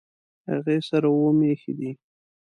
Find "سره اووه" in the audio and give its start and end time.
0.89-1.31